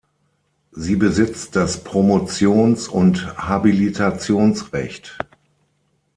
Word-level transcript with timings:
Sie 0.71 0.95
besitzt 0.95 1.55
das 1.55 1.83
Promotions- 1.83 2.87
und 2.87 3.37
Habilitationsrecht. 3.37 5.19